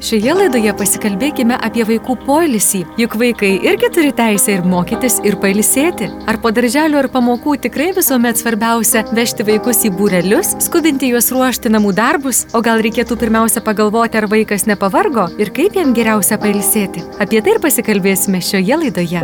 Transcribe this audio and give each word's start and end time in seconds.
Šioje 0.00 0.32
laidoje 0.32 0.72
pasikalbėkime 0.80 1.58
apie 1.60 1.82
vaikų 1.84 2.14
polisį, 2.24 2.78
juk 2.96 3.18
vaikai 3.20 3.50
irgi 3.68 3.90
turi 3.92 4.14
teisę 4.16 4.54
ir 4.54 4.62
mokytis, 4.64 5.18
ir 5.28 5.36
pailsėti. 5.42 6.08
Ar 6.24 6.38
po 6.40 6.48
darželio 6.56 7.02
ar 7.02 7.10
pamokų 7.12 7.58
tikrai 7.66 7.90
visuomet 7.92 8.40
svarbiausia 8.40 9.02
vežti 9.12 9.44
vaikus 9.44 9.82
į 9.84 9.92
būrelius, 9.98 10.54
skubinti 10.64 11.12
juos 11.12 11.28
ruošti 11.34 11.74
namų 11.76 11.92
darbus, 12.00 12.46
o 12.56 12.64
gal 12.64 12.80
reikėtų 12.80 13.20
pirmiausia 13.20 13.60
pagalvoti, 13.66 14.22
ar 14.22 14.30
vaikas 14.32 14.64
nepavargo 14.70 15.28
ir 15.36 15.52
kaip 15.52 15.76
jam 15.76 15.92
geriausia 15.92 16.40
pailsėti. 16.40 17.04
Apie 17.20 17.44
tai 17.44 17.58
ir 17.58 17.60
pasikalbėsime 17.60 18.40
šioje 18.40 18.80
laidoje. 18.86 19.20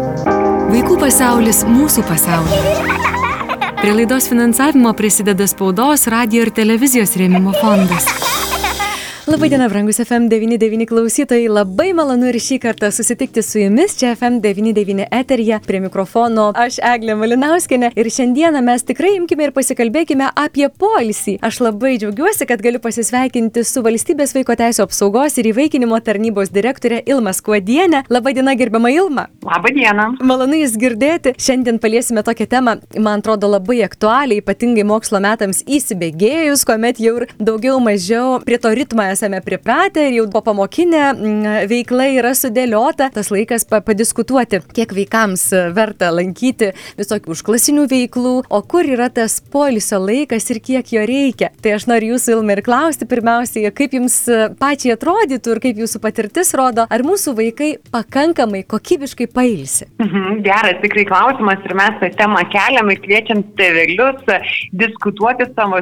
Vaikų 0.76 1.00
pasaulis 1.06 1.64
mūsų 1.64 2.04
pasaulis. 2.04 2.84
Prie 3.80 3.96
laidos 3.96 4.28
finansavimo 4.28 4.92
prisideda 4.98 5.48
spaudos, 5.48 6.04
radio 6.12 6.44
ir 6.44 6.52
televizijos 6.52 7.16
rėmimo 7.16 7.56
fondas. 7.62 8.35
Labadiena, 9.26 9.66
brangus 9.68 9.98
FM99 9.98 10.86
klausytojai, 10.86 11.48
labai 11.50 11.88
malonu 11.98 12.28
ir 12.30 12.36
šį 12.38 12.60
kartą 12.62 12.92
susitikti 12.94 13.42
su 13.42 13.58
jumis 13.58 13.96
čia 13.98 14.12
FM99 14.12 15.08
eterija 15.10 15.56
prie 15.66 15.80
mikrofono 15.82 16.44
aš 16.54 16.76
Eglė 16.78 17.16
Malinauskinė 17.18 17.88
ir 17.98 18.06
šiandieną 18.14 18.62
mes 18.62 18.86
tikrai 18.86 19.16
imkime 19.16 19.48
ir 19.48 19.52
pasikalbėkime 19.56 20.28
apie 20.30 20.68
poilsį. 20.70 21.40
Aš 21.42 21.58
labai 21.64 21.96
džiaugiuosi, 21.98 22.46
kad 22.46 22.62
galiu 22.62 22.78
pasisveikinti 22.84 23.64
su 23.66 23.82
valstybės 23.82 24.36
vaiko 24.36 24.54
teisų 24.60 24.84
apsaugos 24.86 25.40
ir 25.42 25.50
įvaikinimo 25.50 25.98
tarnybos 26.06 26.54
direktorė 26.54 27.02
Ilma 27.10 27.34
Skuodienė. 27.34 28.04
Labadiena, 28.06 28.54
gerbiama 28.54 28.94
Ilma. 28.94 29.26
Labadiena. 29.42 30.12
Malonu 30.22 30.62
jūs 30.62 30.78
girdėti. 30.78 31.34
Šiandien 31.34 31.82
paliesime 31.82 32.22
tokią 32.22 32.46
temą, 32.54 32.76
man 32.94 33.26
atrodo, 33.26 33.50
labai 33.56 33.82
aktualiai, 33.90 34.38
ypatingai 34.38 34.86
mokslo 34.86 35.18
metams 35.26 35.64
įsibėgėjus, 35.66 36.62
kuomet 36.70 37.02
jau 37.02 37.18
ir 37.24 37.28
daugiau 37.42 37.82
mažiau 37.82 38.38
prie 38.46 38.62
to 38.62 38.70
ritmo 38.70 39.10
esame 39.16 39.40
pripratę 39.44 40.06
ir 40.06 40.18
jau 40.20 40.26
po 40.30 40.42
pamokinė 40.44 41.04
veikla 41.70 42.08
yra 42.18 42.32
sudėliota, 42.36 43.08
tas 43.14 43.30
laikas 43.32 43.64
pa 43.68 43.80
padiskutuoti, 43.84 44.60
kiek 44.76 44.92
vaikams 44.96 45.48
verta 45.76 46.12
lankyti 46.14 46.72
visokių 46.98 47.32
užklasinių 47.34 47.86
veiklų, 47.90 48.34
o 48.46 48.60
kur 48.68 48.86
yra 48.86 49.08
tas 49.12 49.38
polisio 49.40 50.00
laikas 50.02 50.50
ir 50.52 50.60
kiek 50.64 50.92
jo 50.92 51.04
reikia. 51.08 51.50
Tai 51.62 51.76
aš 51.78 51.88
noriu 51.90 52.14
jūsų 52.14 52.36
Ilma 52.36 52.56
ir 52.56 52.62
klausti 52.66 53.08
pirmiausiai, 53.08 53.72
kaip 53.74 53.96
jums 53.96 54.18
pačiai 54.60 54.94
atrodytų 54.96 55.54
ir 55.54 55.62
kaip 55.64 55.80
jūsų 55.80 56.02
patirtis 56.04 56.52
rodo, 56.58 56.86
ar 56.90 57.06
mūsų 57.06 57.36
vaikai 57.38 57.70
pakankamai 57.94 58.64
kokybiškai 58.68 59.28
pailsi. 59.32 59.88
Mhm, 60.02 60.42
geras 60.46 60.82
tikrai 60.82 61.06
klausimas 61.08 61.64
ir 61.64 61.76
mes 61.78 61.96
tą 62.02 62.10
temą 62.20 62.42
keliam 62.52 62.92
ir 62.92 63.00
kviečiam 63.04 63.42
tėvelius 63.58 64.26
diskutuoti 64.76 65.48
savo, 65.54 65.80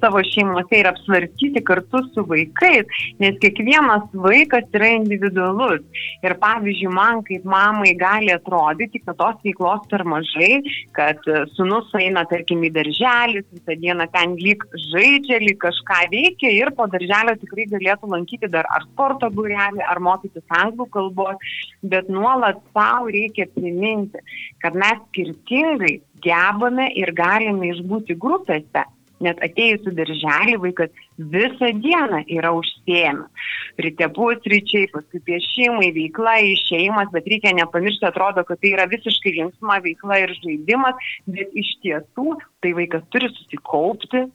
savo 0.00 0.24
šeimose 0.32 0.80
ir 0.80 0.88
apsvarstyti 0.90 1.64
kartu 1.66 2.04
su 2.14 2.24
vaikais 2.30 2.69
vaikais, 2.70 2.86
nes 3.18 3.38
kiekvienas 3.40 4.08
vaikas 4.14 4.68
yra 4.74 4.90
individualus. 4.96 5.82
Ir 6.22 6.34
pavyzdžiui, 6.40 6.92
man 6.92 7.22
kaip 7.26 7.44
mamai 7.44 7.94
gali 7.98 8.32
atrodyti, 8.32 9.02
kad 9.04 9.18
tos 9.18 9.38
veiklos 9.44 9.86
per 9.90 10.04
mažai, 10.04 10.62
kad 10.92 11.18
sunus 11.56 11.90
eina, 11.98 12.24
tarkim, 12.30 12.62
į 12.64 12.72
darželį, 12.74 13.44
visą 13.54 13.78
dieną 13.82 14.06
ten 14.12 14.36
lyg 14.40 14.64
žaidžia, 14.90 15.40
lyg 15.42 15.58
kažką 15.62 16.02
veikia 16.12 16.52
ir 16.54 16.72
po 16.76 16.86
darželio 16.90 17.36
tikrai 17.40 17.66
galėtų 17.70 18.12
lankyti 18.14 18.50
dar 18.50 18.68
ar 18.70 18.86
sporto 18.90 19.30
būrelį, 19.30 19.82
ar 19.86 20.00
mokytis 20.00 20.44
anglų 20.60 20.88
kalbos, 20.94 21.50
bet 21.82 22.08
nuolat 22.08 22.60
savo 22.74 23.10
reikia 23.10 23.48
priminti, 23.54 24.20
kad 24.62 24.76
mes 24.78 25.00
skirtingai 25.10 26.00
gebame 26.20 26.90
ir 27.00 27.12
galime 27.16 27.70
išbūti 27.72 28.16
grupėse 28.20 28.84
net 29.24 29.40
atėjus 29.44 29.86
į 29.90 29.94
darželį 29.98 30.56
vaikas 30.64 31.04
visą 31.34 31.70
dieną 31.84 32.22
yra 32.32 32.52
užsiemęs. 32.56 33.46
Ryte 33.80 34.08
pusryčiai, 34.16 34.88
paskui 34.92 35.20
piešimai, 35.28 35.92
veikla, 35.96 36.38
išėjimas, 36.54 37.12
bet 37.14 37.28
reikia 37.30 37.54
nepamiršti, 37.56 38.08
atrodo, 38.08 38.44
kad 38.48 38.60
tai 38.60 38.74
yra 38.74 38.88
visiškai 38.90 39.36
linksma 39.38 39.80
veikla 39.84 40.20
ir 40.24 40.34
žaidimas, 40.40 41.08
bet 41.30 41.54
iš 41.56 41.72
tiesų 41.84 42.36
tai 42.64 42.74
vaikas 42.76 43.06
turi 43.14 43.30
susikaupti, 43.36 44.26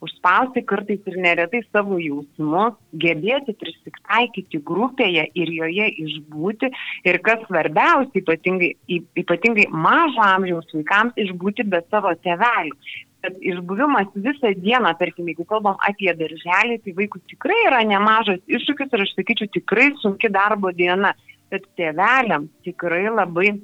užspausti 0.00 0.62
kartais 0.64 1.04
ir 1.10 1.18
neretai 1.20 1.60
savo 1.68 1.98
jausmus, 2.00 2.78
gebėti 3.02 3.54
prisitaikyti 3.60 4.62
grupėje 4.70 5.26
ir 5.36 5.52
joje 5.52 5.90
išbūti 6.06 6.70
ir 7.08 7.20
kas 7.26 7.44
svarbiausia, 7.46 8.22
ypatingai, 8.22 8.72
ypatingai 9.20 9.68
mažo 9.68 10.24
amžiaus 10.24 10.72
vaikams 10.72 11.20
išbūti 11.26 11.68
be 11.68 11.84
savo 11.92 12.14
tevelių 12.24 12.76
kad 13.20 13.36
išbuvimas 13.40 14.12
visą 14.14 14.52
dieną, 14.64 14.94
tarkim, 14.98 15.28
jeigu 15.28 15.44
kalbam 15.48 15.76
apie 15.88 16.12
darželį, 16.16 16.78
tai 16.84 16.94
vaikų 16.96 17.20
tikrai 17.32 17.58
yra 17.68 17.82
nemažas 17.88 18.40
iššūkis 18.48 18.94
ir 18.96 19.04
aš 19.04 19.12
sakyčiau 19.16 19.50
tikrai 19.56 19.90
sunki 20.00 20.30
darbo 20.32 20.72
diena, 20.76 21.12
bet 21.52 21.66
tėveliam 21.76 22.48
tikrai 22.64 23.06
labai 23.10 23.58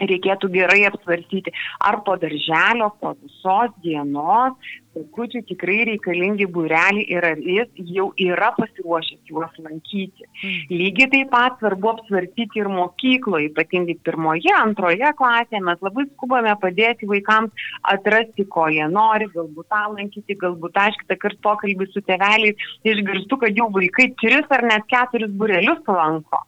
reikėtų 0.00 0.50
gerai 0.52 0.82
apsvarstyti, 0.90 1.52
ar 1.80 2.02
po 2.04 2.16
darželio, 2.20 2.90
po 3.00 3.14
visos 3.16 3.72
dienos, 3.84 4.56
vaikučiui 4.96 5.42
tikrai 5.48 5.78
reikalingi 5.90 6.46
būreliai 6.52 7.04
ir 7.12 7.24
ar 7.24 7.40
jis 7.40 7.68
jau 7.92 8.10
yra 8.20 8.50
pasiruošęs 8.56 9.30
juos 9.30 9.52
lankyti. 9.60 10.24
Mm. 10.42 10.58
Lygiai 10.72 11.10
taip 11.12 11.30
pat 11.32 11.56
svarbu 11.60 11.92
apsvarstyti 11.94 12.60
ir 12.60 12.70
mokykloje, 12.72 13.50
ypatingai 13.50 13.96
pirmoje, 14.08 14.52
antroje 14.56 15.12
klasėje, 15.20 15.62
mes 15.68 15.84
labai 15.84 16.06
skubame 16.10 16.56
padėti 16.60 17.08
vaikams 17.08 17.68
atrasti, 17.94 18.48
ko 18.52 18.68
jie 18.72 18.88
nori, 18.92 19.30
galbūt 19.32 19.68
tą 19.72 19.84
lankyti, 19.94 20.40
galbūt 20.44 20.82
aš 20.86 21.00
kitą 21.04 21.20
kartą 21.24 21.44
pokalbį 21.46 21.88
su 21.92 22.04
teveliais 22.04 22.68
išgirstu, 22.84 23.40
kad 23.40 23.56
jų 23.56 23.70
vaikai 23.80 24.10
tris 24.20 24.52
ar 24.52 24.68
net 24.68 24.88
keturis 24.92 25.32
būrelius 25.40 25.84
lanko 25.88 26.44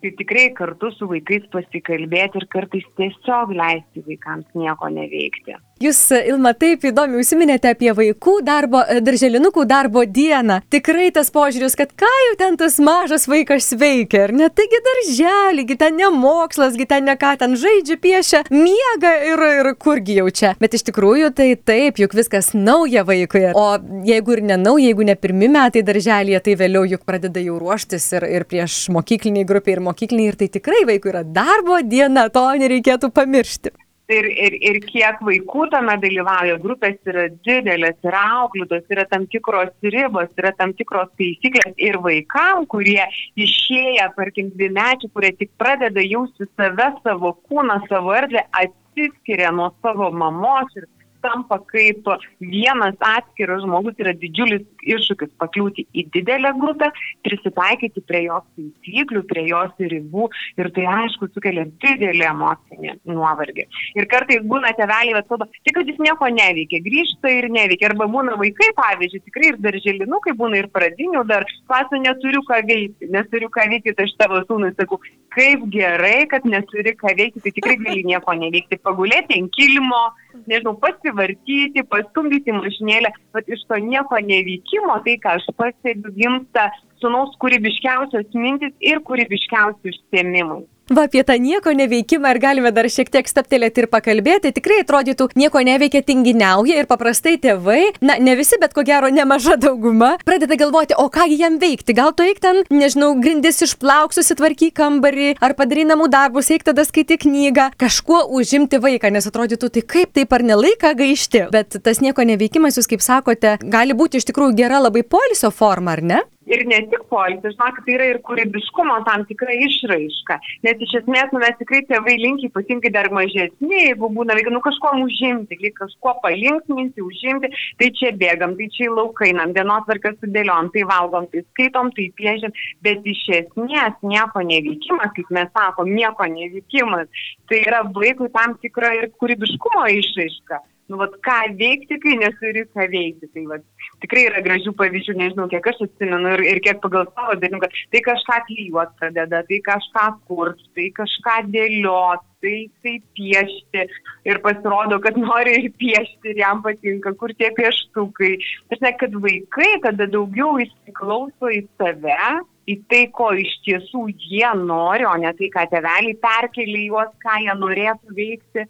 tai 0.00 0.12
tikrai 0.18 0.46
kartu 0.56 0.90
su 0.94 1.08
vaikais 1.10 1.46
pasikalbėti 1.52 2.42
ir 2.42 2.46
kartais 2.52 2.86
tiesiog 3.00 3.54
leisti 3.56 4.04
vaikams 4.08 4.48
nieko 4.54 4.90
neveikti. 4.92 5.56
Jūs, 5.76 5.98
Ilma, 6.24 6.54
taip 6.56 6.86
įdomi 6.88 7.18
užsiminėte 7.20 7.68
apie 7.68 7.90
vaikų 7.92 8.38
darbo, 8.46 8.80
e, 8.88 9.02
darželinukų 9.04 9.66
darbo 9.68 10.06
dieną. 10.08 10.62
Tikrai 10.72 11.10
tas 11.12 11.28
požiūris, 11.34 11.76
kad 11.76 11.92
ką 11.92 12.08
jau 12.08 12.38
ten 12.40 12.56
tas 12.56 12.78
mažas 12.80 13.28
vaikas 13.28 13.68
veikia, 13.76 14.22
ar 14.24 14.32
ne? 14.32 14.48
Taigi 14.48 14.80
darželį, 14.86 15.66
ten 15.76 16.00
ne 16.00 16.08
mokslas, 16.16 16.80
ten 16.88 17.04
ne 17.04 17.18
ką 17.20 17.34
ten 17.44 17.58
žaidžia, 17.60 17.98
piešia, 18.00 18.42
miega 18.48 19.12
ir, 19.28 19.44
ir 19.60 19.70
kurgi 19.76 20.16
jau 20.22 20.30
čia. 20.32 20.56
Bet 20.64 20.80
iš 20.80 20.88
tikrųjų 20.88 21.34
tai 21.36 21.52
taip, 21.60 22.00
juk 22.00 22.16
viskas 22.16 22.54
nauja 22.56 23.04
vaikui. 23.04 23.52
O 23.52 23.68
jeigu 24.08 24.32
ir 24.32 24.46
ne 24.48 24.56
nauja, 24.56 24.88
jeigu 24.88 25.04
ne 25.04 25.20
pirmi 25.20 25.52
metai 25.52 25.84
darželėje, 25.84 26.40
tai 26.40 26.56
vėliau 26.56 26.88
juk 26.88 27.04
pradeda 27.04 27.44
jau 27.44 27.60
ruoštis 27.60 28.14
ir, 28.16 28.30
ir 28.32 28.48
prieš 28.48 28.86
mokykliniai 28.96 29.44
grupiai, 29.44 29.76
ir 29.76 29.84
mokykliniai, 29.92 30.32
ir 30.32 30.40
tai 30.40 30.48
tikrai 30.56 30.86
vaikui 30.88 31.12
yra 31.12 31.20
darbo 31.20 31.84
diena, 31.84 32.30
to 32.32 32.48
nereikėtų 32.64 33.12
pamiršti 33.12 33.76
ir, 34.08 34.26
ir, 34.30 34.56
ir 34.70 34.78
kiek 34.86 35.20
vaikų 35.28 35.66
tame 35.72 35.96
dalyvauja, 36.02 36.56
grupės 36.62 36.96
yra 37.08 37.26
didelės, 37.46 37.98
yra 38.06 38.22
auklėtos, 38.42 38.84
yra 38.92 39.06
tam 39.10 39.26
tikros 39.32 39.72
ribos, 39.82 40.30
yra 40.38 40.52
tam 40.58 40.74
tikros 40.78 41.10
taisyklės. 41.20 41.74
Ir 41.82 41.98
vaikam, 42.04 42.64
kurie 42.70 43.02
išėję, 43.38 44.08
tarkim, 44.16 44.52
dvimečių, 44.56 45.10
kurie 45.14 45.32
tik 45.38 45.52
pradeda 45.60 46.04
jausti 46.04 46.48
save, 46.54 46.92
savo 47.02 47.36
kūną, 47.48 47.80
savo 47.90 48.14
erdvę, 48.16 48.46
atsiskiria 48.62 49.52
nuo 49.54 49.72
savo 49.82 50.10
mamos 50.12 50.72
ir 50.78 50.88
tampa 51.26 51.60
kaip 51.72 52.06
vienas 52.40 52.96
atskiras 53.02 53.64
žmogus, 53.64 53.98
yra 54.02 54.14
didžiulis 54.16 54.64
iššūkis 54.86 55.34
pakliūti 55.40 55.86
į 55.92 56.06
didelę 56.14 56.52
grupę, 56.60 56.90
prisitaikyti 57.26 58.02
prie 58.06 58.24
jos 58.28 58.44
taisyklių, 58.56 59.22
prie 59.30 59.46
jos 59.50 59.86
ribų 59.92 60.28
ir 60.60 60.70
tai 60.76 60.86
aišku 61.02 61.30
sukelia 61.32 61.66
didelį 61.82 62.26
emocinį 62.30 62.96
nuovargį. 63.10 63.66
Ir 63.98 64.08
kartais 64.10 64.44
būna 64.46 64.72
teveliai, 64.78 65.24
kalba, 65.28 65.48
tik 65.66 65.76
kad 65.76 65.90
jis 65.90 65.98
nieko 66.02 66.28
neveikia, 66.32 66.82
grįžta 66.84 67.32
ir 67.32 67.48
neveikia. 67.52 67.90
Arba 67.90 68.08
būna 68.10 68.36
vaikai, 68.40 68.70
pavyzdžiui, 68.78 69.22
tikrai 69.26 69.50
ir 69.52 69.60
darželinukai 69.64 70.34
būna 70.38 70.60
ir 70.60 70.70
pradinių 70.74 71.24
dar, 71.28 71.46
klasų 71.70 72.02
neturiu 72.02 72.42
ką 72.48 72.62
veikti, 72.68 73.10
neturiu 73.12 73.50
ką 73.52 73.66
veikti, 73.72 73.94
tai 73.96 74.06
aš 74.08 74.14
tavo 74.20 74.42
sūnui 74.46 74.72
sakau, 74.76 75.00
kaip 75.36 75.66
gerai, 75.72 76.26
kad 76.30 76.46
neturi 76.48 76.94
ką 76.98 77.14
veikti, 77.18 77.42
tai 77.44 77.54
tikrai 77.58 77.78
gali 77.82 78.06
nieko 78.06 78.36
neveikti, 78.38 78.80
pagulėti 78.86 79.40
ant 79.40 79.52
kilimo, 79.56 80.02
nežinau, 80.50 80.76
pasivartyti, 80.82 81.84
pastumdyti 81.90 82.54
mašinėlę, 82.56 83.12
bet 83.36 83.50
iš 83.52 83.64
to 83.70 83.80
nieko 83.82 84.20
neveikimo, 84.30 84.98
tai 85.06 85.18
ką 85.22 85.36
aš 85.40 85.48
pastebiu, 85.58 86.14
gimsta 86.16 86.68
sunaus 87.02 87.36
kūrybiškiausios 87.42 88.32
mintis 88.34 88.74
ir 88.80 89.02
kūrybiškiausi 89.08 89.92
užsiemimai. 89.92 90.64
Va 90.86 91.02
apie 91.08 91.24
tą 91.26 91.34
nieko 91.42 91.72
neveikimą 91.74 92.30
ir 92.30 92.38
galime 92.38 92.70
dar 92.70 92.86
šiek 92.86 93.08
tiek 93.10 93.26
staptelėti 93.26 93.82
ir 93.82 93.86
pakalbėti. 93.90 94.52
Tikrai 94.54 94.84
atrodytų, 94.84 95.26
nieko 95.34 95.58
neveikia 95.66 95.98
tinginiauja 96.06 96.76
ir 96.78 96.86
paprastai 96.86 97.32
tėvai, 97.42 97.88
na 98.06 98.14
ne 98.22 98.36
visi, 98.38 98.54
bet 98.62 98.70
ko 98.76 98.84
gero 98.86 99.10
nemaža 99.10 99.56
dauguma, 99.58 100.12
pradeda 100.22 100.54
galvoti, 100.60 100.94
o 100.94 101.08
ką 101.10 101.26
jam 101.32 101.56
veikti. 101.58 101.96
Gal 101.96 102.14
tu 102.14 102.22
eik 102.22 102.38
ten, 102.44 102.62
nežinau, 102.70 103.16
grindis 103.18 103.58
išplauk, 103.66 104.14
susitvarkyk 104.14 104.76
kambarį, 104.78 105.32
ar 105.42 105.56
padarai 105.58 105.88
namų 105.90 106.06
darbus, 106.14 106.52
eik 106.54 106.68
tada 106.70 106.86
skaityti 106.86 107.18
knygą, 107.26 107.72
kažkuo 107.82 108.22
užimti 108.38 108.78
vaiką, 108.78 109.10
nes 109.10 109.26
atrodytų, 109.26 109.72
tai 109.74 109.82
kaip 109.82 110.14
taip 110.14 110.38
ar 110.38 110.46
nelaiką 110.46 110.94
gaišti. 111.02 111.48
Bet 111.50 111.80
tas 111.82 111.98
nieko 111.98 112.22
neveikimas, 112.22 112.78
jūs 112.78 112.86
kaip 112.94 113.02
sakote, 113.02 113.58
gali 113.74 113.98
būti 113.98 114.22
iš 114.22 114.30
tikrųjų 114.30 114.54
gera 114.62 114.78
labai 114.86 115.02
polisio 115.02 115.50
forma, 115.50 115.98
ar 115.98 116.06
ne? 116.14 116.22
Ir 116.46 116.62
ne 116.70 116.78
tik 116.90 117.04
poilsis, 117.10 117.54
žinok, 117.56 117.80
tai 117.86 117.94
yra 117.96 118.08
ir 118.12 118.20
kūrybiškumo 118.26 118.96
tam 119.08 119.24
tikra 119.28 119.54
išraiška. 119.66 120.38
Nes 120.66 120.84
iš 120.86 120.94
esmės, 121.00 121.32
nu, 121.34 121.42
mes 121.42 121.58
tikrai 121.60 121.82
tėvai 121.90 122.16
linkiai, 122.22 122.50
ypatingai 122.50 122.92
dar 122.94 123.10
mažesni, 123.14 123.80
jeigu 123.88 124.10
būna, 124.16 124.36
reikia, 124.38 124.52
nu, 124.54 124.62
kažkuo 124.64 124.94
užimti, 125.04 125.58
kažkuo 125.80 126.16
palinksminti, 126.24 127.04
užimti, 127.04 127.50
tai 127.80 127.90
čia 127.98 128.12
bėgam, 128.20 128.56
tai 128.58 128.70
čia 128.76 128.86
į 128.88 128.94
lauką 128.98 129.28
einam, 129.30 129.54
dienotvarką 129.56 130.14
sudėliom, 130.20 130.70
tai 130.74 130.86
valgom, 130.88 131.28
tai 131.32 131.42
skaitom, 131.48 131.90
tai 131.96 132.08
piešiam, 132.20 132.54
bet 132.86 133.06
iš 133.14 133.24
esmės 133.40 133.98
nieko 134.06 134.44
neveikimas, 134.46 135.12
kaip 135.18 135.34
mes 135.34 135.52
sakom, 135.56 135.92
nieko 135.98 136.30
neveikimas, 136.30 137.26
tai 137.50 137.62
yra 137.66 137.82
vaikui 137.90 138.30
tam 138.34 138.56
tikra 138.62 138.94
ir 139.00 139.10
kūrybiškumo 139.18 139.86
išraiška 139.98 140.62
nu, 140.90 140.98
vat, 141.00 141.16
ką 141.26 141.36
veikti, 141.58 141.98
kai 142.02 142.14
neturi 142.20 142.64
ką 142.70 142.86
veikti. 142.92 143.28
Tai 143.34 143.44
vat, 143.52 143.64
tikrai 144.04 144.26
yra 144.28 144.42
gražių 144.44 144.72
pavyzdžių, 144.78 145.16
nežinau, 145.20 145.48
kiek 145.52 145.66
aš 145.72 145.82
atsimenu 145.86 146.34
ir, 146.36 146.44
ir 146.52 146.62
kiek 146.64 146.80
pagal 146.84 147.08
savo 147.10 147.36
dalinių, 147.40 147.62
kad 147.64 147.76
tai 147.94 148.02
kažką 148.06 148.38
klyjuot 148.50 148.96
pradeda, 149.00 149.42
tai 149.50 149.60
kažką 149.66 150.06
kurt, 150.30 150.64
tai 150.78 150.88
kažką 150.96 151.36
dėliot, 151.54 152.26
tai, 152.44 152.56
tai 152.84 152.96
piešti 153.18 153.86
ir 154.30 154.42
pasirodo, 154.44 155.00
kad 155.02 155.18
nori 155.20 155.56
ir 155.60 155.70
piešti 155.80 156.34
ir 156.34 156.42
jam 156.44 156.62
patinka, 156.66 157.14
kur 157.18 157.34
tie 157.38 157.50
pieštukai. 157.56 158.36
Aš 158.70 158.84
ne, 158.84 158.92
kad 159.00 159.16
vaikai 159.24 159.72
tada 159.86 160.08
daugiau 160.10 160.60
įsiklauso 160.62 161.50
į 161.50 161.64
save, 161.80 162.20
į 162.66 162.76
tai, 162.90 163.04
ko 163.14 163.30
iš 163.38 163.52
tiesų 163.66 164.08
jie 164.10 164.48
nori, 164.58 165.06
o 165.06 165.14
ne 165.22 165.30
tai, 165.38 165.50
ką 165.54 165.66
teveliai 165.70 166.16
perkelia 166.22 166.86
juos, 166.88 167.12
ką 167.22 167.38
jie 167.44 167.54
norėtų 167.58 168.16
veikti. 168.16 168.66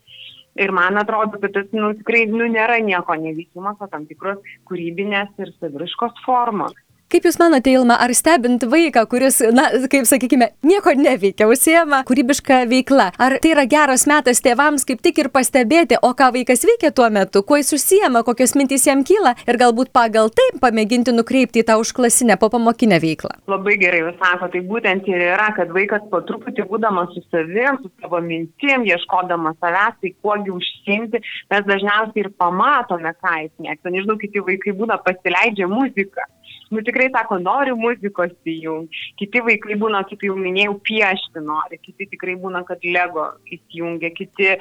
Ir 0.57 0.73
man 0.73 0.97
atrodo, 0.97 1.39
kad 1.43 1.53
tas 1.53 1.69
nu, 1.77 1.93
tikrai 1.99 2.25
nu, 2.33 2.47
nėra 2.49 2.79
nieko 2.85 3.17
neveikimas, 3.21 3.77
o 3.81 3.89
tam 3.93 4.07
tikros 4.09 4.41
kūrybinės 4.69 5.35
ir 5.43 5.53
saviriškos 5.61 6.23
formos. 6.25 6.77
Kaip 7.17 7.31
Jūs 7.31 7.39
manote, 7.41 7.73
Ilma, 7.73 7.95
ar 8.05 8.13
stebint 8.13 8.67
vaiką, 8.69 9.07
kuris, 9.09 9.39
na, 9.57 9.63
kaip 9.89 10.05
sakykime, 10.05 10.51
nieko 10.69 10.93
neveikia, 10.93 11.47
užsiema 11.49 12.03
kūrybišką 12.05 12.59
veiklą, 12.69 13.07
ar 13.17 13.37
tai 13.41 13.55
yra 13.55 13.65
geras 13.73 14.05
metas 14.11 14.45
tėvams 14.45 14.85
kaip 14.85 15.01
tik 15.01 15.23
ir 15.23 15.31
pastebėti, 15.33 15.97
o 16.05 16.11
ką 16.19 16.29
vaikas 16.35 16.67
veikia 16.69 16.91
tuo 16.93 17.09
metu, 17.15 17.41
kuo 17.41 17.57
jis 17.57 17.73
užsiema, 17.79 18.21
kokios 18.27 18.53
mintys 18.61 18.85
jam 18.85 19.01
kyla 19.01 19.33
ir 19.47 19.61
galbūt 19.63 19.95
pagal 19.97 20.29
tai 20.29 20.51
pamėginti 20.61 21.17
nukreipti 21.17 21.63
į 21.63 21.67
tą 21.71 21.79
užklasinę 21.81 22.37
popamokinę 22.43 23.01
veiklą? 23.01 23.33
Labai 23.49 23.79
gerai 23.81 24.03
jūs 24.03 24.21
sakote, 24.21 24.53
tai 24.59 24.65
būtent 24.69 25.09
ir 25.09 25.27
yra, 25.31 25.49
kad 25.57 25.73
vaikas 25.73 26.05
po 26.13 26.21
truputį 26.21 26.69
būdamas 26.69 27.17
su 27.17 27.25
savim, 27.31 27.81
su 27.81 27.95
savo 28.05 28.21
mintim, 28.29 28.85
ieškodamas 28.93 29.57
savęs, 29.65 29.97
tai 30.05 30.13
kuogi 30.21 30.53
užsimti, 30.53 31.25
mes 31.49 31.65
dažniausiai 31.73 32.27
ir 32.27 32.33
pamatome, 32.37 33.17
ką 33.25 33.39
jis 33.47 33.55
mėgsta. 33.57 33.97
Nežinau, 33.97 34.21
kiti 34.21 34.45
vaikai 34.53 34.77
būna 34.77 35.01
pasileidžia 35.09 35.73
muziką 35.73 36.29
nu 36.69 36.83
tikrai 36.83 37.06
sako, 37.15 37.39
noriu 37.43 37.77
muzikos 37.81 38.35
įjungti. 38.49 39.03
Kiti 39.21 39.43
vaikai 39.47 39.79
būna, 39.81 40.03
kaip 40.09 40.25
jau 40.27 40.37
minėjau, 40.39 40.77
piešti 40.87 41.43
nori, 41.45 41.81
kiti 41.83 42.09
tikrai 42.13 42.37
būna, 42.43 42.65
kad 42.69 42.85
lego 42.85 43.31
įsijungia, 43.53 44.13
kiti 44.17 44.55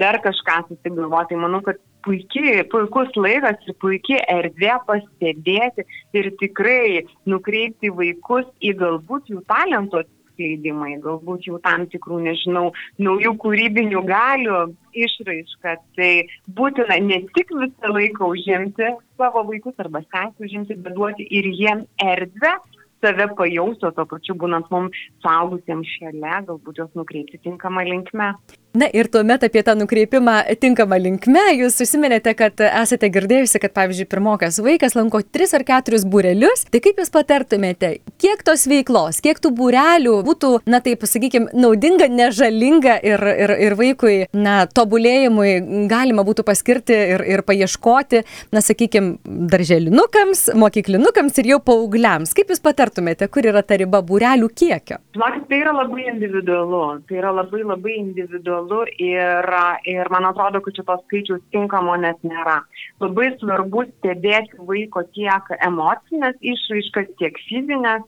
dar 0.00 0.20
kažką 0.24 0.62
susigalvoti. 0.68 1.34
Tai 1.34 1.40
manau, 1.42 1.62
kad 1.64 1.80
puikiai, 2.04 2.64
puikus 2.72 3.12
laikas 3.16 3.60
ir 3.68 3.76
puikiai 3.82 4.22
erdvė 4.32 4.78
pastebėti 4.88 5.84
ir 6.16 6.30
tikrai 6.40 7.04
nukreipti 7.28 7.92
vaikus 7.94 8.48
į 8.64 8.74
galbūt 8.80 9.30
jų 9.32 9.44
talentų 9.50 10.04
atskleidimai, 10.40 10.98
galbūt 11.02 11.46
jau 11.46 11.58
tam 11.62 11.86
tikrų, 11.90 12.20
nežinau, 12.24 12.72
naujų 12.98 13.34
kūrybinių 13.42 14.02
galių 14.08 14.74
išraišką. 14.94 15.76
Tai 15.96 16.12
būtina 16.48 16.98
ne 17.04 17.22
tik 17.34 17.50
visą 17.52 17.92
laiką 17.92 18.30
užimti 18.32 18.96
savo 19.16 19.44
vaikus 19.44 19.74
arba 19.78 20.02
stengti 20.02 20.44
užimti, 20.44 20.74
bet 20.76 20.94
duoti 20.94 21.26
ir 21.30 21.46
jiems 21.46 21.86
erdvę 22.02 22.56
save 23.00 23.28
pajausti, 23.36 23.86
o 23.86 23.92
to 23.96 24.04
pačiu 24.04 24.34
būnant 24.36 24.68
mums 24.70 24.96
suaugusiems 25.22 25.88
šalia, 25.98 26.42
galbūt 26.44 26.80
juos 26.82 26.90
nukreipti 26.94 27.40
tinkamą 27.40 27.84
linkmę. 27.88 28.34
Na 28.70 28.86
ir 28.94 29.08
tuomet 29.10 29.42
apie 29.42 29.64
tą 29.66 29.74
nukreipimą 29.74 30.36
tinkamą 30.62 30.94
linkme, 31.02 31.40
jūs 31.58 31.80
užsiminėte, 31.82 32.36
kad 32.38 32.60
esate 32.62 33.08
girdėjusi, 33.10 33.58
kad 33.58 33.72
pavyzdžiui, 33.74 34.04
pirmokas 34.06 34.60
vaikas 34.62 34.94
lanko 34.94 35.18
tris 35.26 35.50
ar 35.58 35.64
keturis 35.66 36.04
būrelius, 36.06 36.62
tai 36.70 36.78
kaip 36.84 37.00
jūs 37.02 37.10
patartumėte, 37.10 37.96
kiek 38.22 38.44
tos 38.46 38.68
veiklos, 38.70 39.18
kiek 39.24 39.40
tų 39.42 39.50
būrelių 39.58 40.12
būtų, 40.28 40.50
na 40.70 40.78
taip, 40.84 41.02
sakykime, 41.02 41.50
naudinga, 41.50 42.06
nežalinga 42.14 42.94
ir, 43.10 43.24
ir, 43.42 43.54
ir 43.66 43.76
vaikui, 43.80 44.14
na, 44.38 44.60
tobulėjimui 44.70 45.88
galima 45.90 46.22
būtų 46.30 46.46
paskirti 46.46 46.94
ir, 47.16 47.26
ir 47.26 47.42
paieškoti, 47.50 48.22
na, 48.54 48.62
sakykime, 48.62 49.18
darželinukams, 49.50 50.44
mokyklinukams 50.54 51.42
ir 51.42 51.50
jau 51.56 51.60
paaugliams. 51.72 52.36
Kaip 52.38 52.54
jūs 52.54 52.62
patartumėte, 52.62 53.26
kur 53.34 53.50
yra 53.50 53.66
ta 53.66 53.82
riba 53.82 53.98
būrelių 54.06 54.54
kiekio? 54.54 55.02
Žinokit, 55.18 55.50
tai 55.50 55.62
yra 55.64 55.74
labai 55.74 56.06
individualu, 56.14 56.86
tai 57.10 57.18
yra 57.18 57.34
labai 57.42 57.66
labai 57.66 57.98
individualu 57.98 58.59
individualu 58.60 58.86
ir, 58.98 59.44
ir 59.84 60.10
man 60.10 60.24
atrodo, 60.24 60.60
kad 60.60 60.74
šitos 60.74 61.02
skaičiaus 61.06 61.42
tinkamo 61.52 61.96
net 61.96 62.18
nėra. 62.22 62.62
Labai 63.00 63.36
svarbu 63.40 63.84
stebėti 63.88 64.58
vaiko 64.58 65.02
tiek 65.14 65.42
emocinės 65.66 66.36
išraiškas, 66.40 67.08
tiek 67.18 67.36
fizinės. 67.48 68.02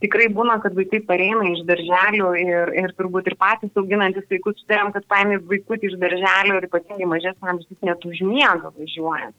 Tikrai 0.00 0.28
būna, 0.28 0.60
kad 0.62 0.74
vaikai 0.76 1.00
pareina 1.06 1.44
iš 1.50 1.64
darželių 1.66 2.34
ir, 2.40 2.72
ir 2.76 2.92
turbūt 2.98 3.26
ir 3.26 3.36
patys 3.36 3.70
auginantis 3.76 4.26
vaikus 4.30 4.60
sutarėm, 4.60 4.92
kad 4.92 5.06
paėmė 5.08 5.40
vaikutį 5.48 5.90
iš 5.90 5.98
darželio 5.98 6.58
ir 6.60 6.68
ypatingai 6.68 7.06
mažesnė 7.06 7.52
amžius 7.52 7.82
net 7.82 8.04
užmiega 8.04 8.72
važiuojant. 8.76 9.34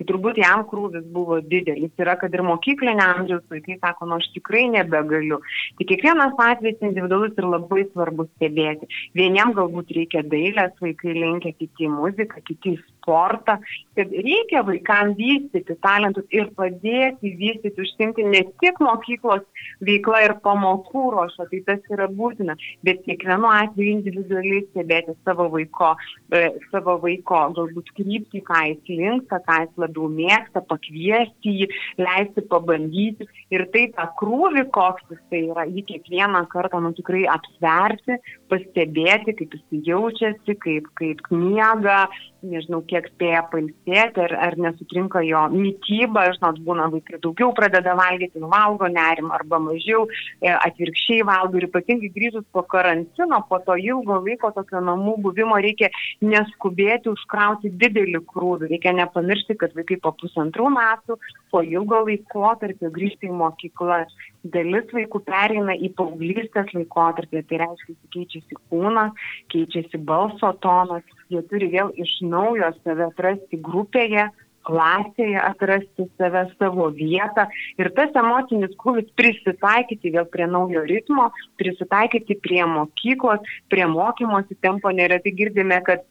Tai 0.00 0.06
turbūt 0.08 0.38
jam 0.40 0.62
krūvis 0.64 1.02
buvo 1.12 1.36
didelis. 1.44 1.90
Yra, 2.00 2.14
kad 2.16 2.32
ir 2.32 2.40
mokyklinė 2.46 3.04
amžiaus 3.04 3.42
vaikai 3.52 3.74
sako, 3.82 4.06
nu 4.08 4.16
aš 4.16 4.30
tikrai 4.32 4.62
nebegaliu. 4.72 5.42
Tai 5.76 5.86
kiekvienas 5.90 6.40
atvejis 6.40 6.80
individualus 6.88 7.36
ir 7.36 7.44
labai 7.44 7.84
svarbu 7.90 8.24
stebėti. 8.30 8.88
Vieniem 9.20 9.52
galbūt 9.58 9.92
reikia 9.98 10.24
dailės, 10.24 10.72
vaikai 10.80 11.18
linkia 11.18 11.52
kiti 11.52 11.90
muziką, 11.92 12.40
kiti 12.48 12.78
sportą, 13.10 13.58
kad 13.98 14.12
reikia 14.12 14.62
vaikams 14.64 15.18
vystyti 15.18 15.74
talentus 15.82 16.26
ir 16.30 16.50
padėti 16.56 17.32
vystyti, 17.40 17.74
užsimti 17.82 18.24
ne 18.30 18.42
tik 18.62 18.78
mokyklos 18.80 19.42
veikla 19.84 20.22
ir 20.28 20.34
pamokų 20.44 21.04
ruošą, 21.14 21.48
tai 21.50 21.60
tas 21.66 21.90
yra 21.90 22.06
būtina, 22.08 22.54
bet 22.86 23.02
kiekvienu 23.06 23.50
atveju 23.50 23.96
individualiai 23.98 24.62
stebėti 24.68 25.16
savo 25.26 25.48
vaiko, 25.52 25.92
e, 26.32 26.44
savo 26.70 26.96
vaiko 27.02 27.42
galbūt 27.58 27.90
kryptį, 27.98 28.44
ką 28.46 28.62
jis 28.70 28.92
linksta, 28.94 29.40
ką 29.46 29.58
jis 29.64 29.82
labiau 29.84 30.10
mėgsta, 30.14 30.62
pakviesti 30.70 31.56
jį, 31.62 31.70
leisti 31.98 32.46
pabandyti. 32.52 33.26
Ir 33.50 33.66
tai 33.74 33.88
tą 33.96 34.06
krūvį, 34.20 34.68
koks 34.74 35.10
jis 35.10 35.22
tai 35.32 35.42
yra, 35.50 35.66
jį 35.66 35.84
kiekvieną 35.90 36.44
kartą 36.52 36.80
nu, 36.84 36.94
tikrai 36.94 37.26
apsverti, 37.34 38.20
pastebėti, 38.50 39.36
kaip 39.38 39.54
jis 39.56 39.86
jaučiasi, 39.88 40.56
kaip, 40.64 40.90
kaip 40.98 41.22
miega, 41.32 42.04
nežinau, 42.46 42.80
kiek 42.88 43.08
spėja 43.12 43.42
pailsėti, 43.52 44.22
ar, 44.24 44.34
ar 44.46 44.56
nesutrinka 44.60 45.22
jo 45.26 45.42
mytyba, 45.52 46.26
žinot, 46.36 46.60
būna 46.64 46.88
vaikai 46.92 47.20
daugiau 47.20 47.52
pradeda 47.56 47.94
valgyti, 47.98 48.40
valgo 48.40 48.88
nerim 48.90 49.30
arba 49.36 49.60
mažiau, 49.62 50.06
e, 50.40 50.48
atvirkščiai 50.52 51.26
valgo 51.28 51.60
ir 51.60 51.68
ypatingai 51.68 52.12
grįžus 52.14 52.46
po 52.54 52.64
karantino, 52.70 53.42
po 53.48 53.60
to 53.66 53.76
ilgo 53.80 54.20
laiko 54.24 54.52
tokio 54.56 54.80
namų 54.86 55.18
buvimo 55.26 55.60
reikia 55.60 55.90
neskubėti 56.24 57.12
užkrauti 57.12 57.72
didelį 57.80 58.24
krūvį, 58.32 58.72
reikia 58.74 58.96
nepamiršti, 58.96 59.58
kad 59.60 59.76
vaikai 59.76 60.00
po 60.02 60.14
pusantrų 60.22 60.72
metų, 60.76 61.20
po 61.52 61.64
ilgo 61.66 62.04
laiko 62.08 62.54
tarp 62.60 62.88
grįžti 62.96 63.28
į 63.28 63.36
mokyklą. 63.42 64.04
Dalis 64.40 64.88
vaikų 64.96 65.20
pereina 65.26 65.74
į 65.76 65.90
paauglystės 65.98 66.70
laikotarpį, 66.72 67.42
tai 67.48 67.58
reiškia, 67.60 67.96
keičiasi 68.14 68.60
kūnas, 68.70 69.26
keičiasi 69.52 70.00
balso 70.08 70.54
tonas, 70.64 71.04
jie 71.28 71.42
turi 71.50 71.68
vėl 71.74 71.92
iš 72.00 72.14
naujo 72.24 72.70
save 72.80 73.10
atrasti 73.10 73.60
grupėje, 73.60 74.30
klasėje, 74.64 75.36
atrasti 75.40 76.06
save 76.20 76.46
savo 76.58 76.88
vietą 76.92 77.46
ir 77.80 77.90
tas 77.96 78.16
emocinis 78.16 78.72
krūvis 78.80 79.08
prisitaikyti 79.16 80.12
vėl 80.16 80.28
prie 80.32 80.48
naujo 80.48 80.84
ritmo, 80.88 81.30
prisitaikyti 81.60 82.38
prie 82.44 82.64
mokyklos, 82.68 83.44
prie 83.72 83.86
mokymosi 83.88 84.56
tempo. 84.60 84.92
Neretai 84.92 85.32
girdime, 85.36 85.80
kad 85.84 86.04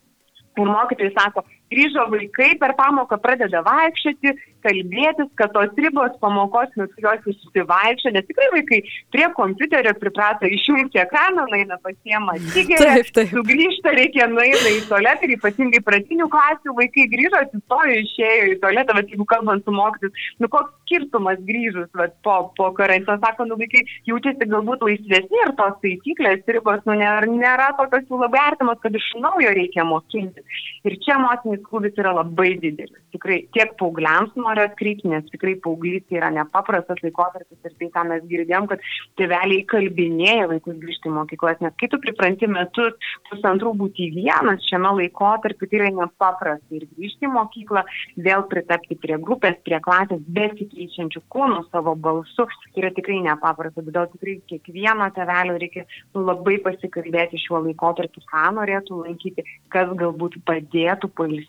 ir 0.60 0.70
mokytojai 0.70 1.14
sako, 1.16 1.46
grįžo 1.72 2.06
vaikai, 2.14 2.54
per 2.62 2.76
pamoką 2.78 3.20
pradeda 3.22 3.62
vaikščioti, 3.66 4.34
kalbėtis, 4.66 5.30
kad 5.40 5.54
tos 5.56 5.76
ribos 5.80 6.16
pamokos 6.22 6.72
metu 6.80 7.04
jos 7.04 7.28
išsivaikščia, 7.32 8.14
nes 8.16 8.28
tikrai 8.28 8.50
vaikai 8.56 8.80
prie 9.14 9.28
kompiuterio 9.38 9.94
priprato 10.02 10.50
išjungti 10.50 11.02
ekraną, 11.04 11.46
eina 11.56 11.80
pasiema 11.84 12.36
cigerę, 12.54 12.98
sugrįžta, 13.32 13.94
reikia 13.96 14.28
nueina 14.32 14.74
į 14.76 14.82
tualetą 14.90 15.28
ir 15.28 15.36
ypatingai 15.38 15.82
pradinių 15.86 16.28
klasių 16.34 16.76
vaikai 16.80 17.08
grįžo, 17.14 17.44
atsistojo, 17.46 17.98
išėjo 18.04 18.50
į 18.54 18.60
tualetą, 18.64 18.98
bet 19.00 19.14
jeigu 19.14 19.28
kalbant 19.30 19.66
su 19.66 19.76
mokytis, 19.76 20.28
nu 20.44 20.52
koks 20.52 20.76
skirtumas 20.84 21.40
grįžus 21.48 21.90
vat, 21.96 22.16
po, 22.26 22.38
po 22.58 22.72
karantino, 22.78 23.18
sako, 23.24 23.48
nu 23.50 23.60
vaikai 23.60 23.86
jaučiasi 24.10 24.50
galbūt 24.50 24.84
laisvesni 24.88 25.44
ir 25.46 25.54
tos 25.60 25.78
taisyklės, 25.84 26.44
ribos, 26.50 26.84
nu 26.90 26.98
nėra, 27.00 27.30
nėra 27.30 27.72
tokios 27.80 28.08
jau 28.10 28.20
labai 28.24 28.42
artimos, 28.50 28.80
kad 28.84 28.96
iš 28.98 29.08
naujo 29.22 29.54
reikia 29.56 29.86
mokinti. 29.88 30.44
Ir 30.88 30.98
čia 31.06 31.20
emocinis 31.60 31.68
krūvis 31.68 31.98
yra 32.00 32.14
labai 32.14 32.58
didelis. 32.60 33.02
Tikrai 33.14 33.48
tiek 33.54 33.76
paaugliams 33.78 34.36
noriu 34.36 34.64
atkreipti, 34.68 35.10
nes 35.10 35.24
tikrai 35.32 35.56
paauglystė 35.64 36.20
yra 36.20 36.30
nepaprastas 36.32 36.98
laikotarpis 37.04 37.58
ir 37.66 37.74
tai, 37.80 37.90
ką 37.90 38.04
mes 38.08 38.24
girdėjom, 38.30 38.68
kad 38.70 38.80
tėveliai 39.18 39.66
kalbinėja 39.66 40.48
vaikus 40.50 40.78
grįžti 40.80 41.10
į 41.10 41.16
mokyklas, 41.16 41.60
nes 41.62 41.74
kai 41.80 41.90
tu 41.90 42.00
pripranti 42.00 42.48
metus 42.48 42.94
pusantrų 43.30 43.74
būti 43.80 44.12
vienas 44.16 44.64
šiame 44.70 44.94
laikotarpiu, 45.00 45.68
tai 45.68 45.80
yra 45.80 45.90
nepaprasta 45.90 46.76
ir 46.76 46.86
grįžti 46.96 47.28
į 47.28 47.34
mokyklą, 47.34 47.84
vėl 48.18 48.46
pritapti 48.50 48.98
prie 49.00 49.18
grupės, 49.18 49.58
prie 49.66 49.80
klasės, 49.82 50.22
besikeičiančių 50.40 51.24
kūnų 51.30 51.66
savo 51.70 51.96
balsu, 51.96 52.48
tai 52.74 52.84
yra 52.84 52.94
tikrai 52.96 53.22
nepaprasta, 53.26 53.84
todėl 53.84 54.10
tikrai 54.14 54.38
kiekvieno 54.50 55.10
tėvelio 55.16 55.58
reikia 55.60 55.86
labai 56.14 56.60
pasikalbėti 56.66 57.42
šiuo 57.42 57.64
laikotarpiu, 57.68 58.24
ką 58.30 58.46
norėtų 58.60 59.04
lankyti, 59.04 59.46
kas 59.74 59.90
galbūt 59.98 60.40
padėtų 60.48 61.10
pailsėti, 61.18 61.49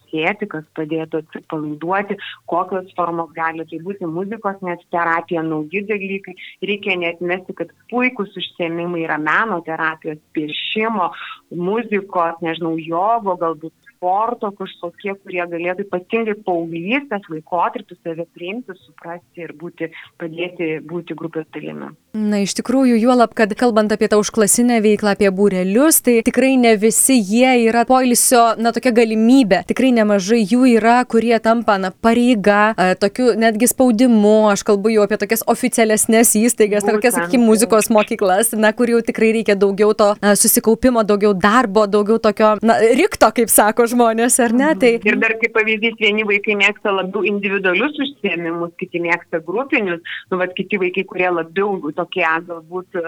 kas 0.51 0.65
padėtų 0.75 1.21
atsipalaiduoti, 1.23 2.17
kokios 2.47 2.91
formos 2.97 3.31
gali 3.35 3.65
tai 3.65 3.79
būti 3.79 4.07
muzikos, 4.07 4.57
net 4.63 4.81
terapija, 4.91 5.43
nauji 5.43 5.85
dalykai. 5.87 6.35
Reikia 6.63 6.97
netmesti, 6.99 7.55
kad 7.55 7.71
puikūs 7.91 8.37
užsiemimai 8.37 9.05
yra 9.05 9.19
meno 9.19 9.61
terapijos, 9.63 10.19
piešimo, 10.33 11.13
muzikos, 11.51 12.41
nežinau, 12.43 12.77
jogo, 12.79 13.37
galbūt 13.37 13.73
sporto 14.01 14.49
kažkokie, 14.57 15.13
kurie 15.21 15.43
galėtų 15.45 15.85
ypatingai 15.85 16.35
paauglystės 16.47 17.27
laikotarpį 17.29 17.97
save 18.01 18.25
priimti, 18.33 18.73
suprasti 18.87 19.45
ir 19.45 19.53
būti, 19.61 19.91
padėti 20.17 20.79
būti 20.89 21.17
grupės 21.19 21.45
dalimi. 21.53 21.91
Na, 22.17 22.41
iš 22.41 22.57
tikrųjų, 22.59 22.97
juolab, 22.97 23.35
kad 23.37 23.53
kalbant 23.61 23.93
apie 23.93 24.09
tą 24.11 24.17
užklasinę 24.23 24.81
veiklą, 24.83 25.13
apie 25.13 25.29
būrelius, 25.31 26.01
tai 26.07 26.17
tikrai 26.25 26.55
ne 26.59 26.73
visi 26.81 27.19
jie 27.21 27.53
yra 27.69 27.85
poilsio, 27.87 28.57
na, 28.57 28.73
tokia 28.73 28.95
galimybė. 28.97 29.61
Tikrai 29.69 29.93
nemažai 30.01 30.41
jų 30.41 30.65
yra, 30.79 30.97
kurie 31.05 31.37
tampa, 31.45 31.77
na, 31.77 31.93
pareiga, 31.93 32.73
tokiu 33.03 33.35
netgi 33.39 33.69
spaudimu. 33.69 34.49
Aš 34.55 34.65
kalbu 34.67 34.95
jau 34.95 35.05
apie 35.05 35.21
tokias 35.21 35.45
oficialesnės 35.45 36.33
įstaigas, 36.41 36.89
tokias, 36.89 37.19
sakykime, 37.19 37.45
muzikos 37.53 37.93
mokyklas, 37.93 38.55
na, 38.57 38.73
kur 38.73 38.91
jau 38.91 39.05
tikrai 39.05 39.35
reikia 39.37 39.59
daugiau 39.61 39.93
to 39.93 40.15
na, 40.25 40.33
susikaupimo, 40.41 41.05
daugiau 41.05 41.37
darbo, 41.37 41.85
daugiau 41.85 42.17
tokio, 42.23 42.57
na, 42.65 42.81
rikto, 42.97 43.29
kaip 43.37 43.53
sako 43.53 43.90
žmonės, 43.93 44.39
ar 44.45 44.55
ne? 44.57 44.71
Tai... 44.81 44.93
Ir 45.07 45.19
dar 45.23 45.37
kaip 45.41 45.55
pavyzdys, 45.57 45.99
vieni 46.01 46.27
vaikai 46.29 46.57
mėgsta 46.61 46.95
labiau 46.95 47.25
individualius 47.29 47.99
užsiemimus, 48.07 48.73
kiti 48.81 49.03
mėgsta 49.03 49.43
grupinius, 49.47 50.03
nu, 50.31 50.41
vad 50.41 50.55
kiti 50.59 50.81
vaikai, 50.81 51.07
kurie 51.11 51.31
labiau 51.35 51.93
tokie 51.97 52.27
galbūt 52.49 53.01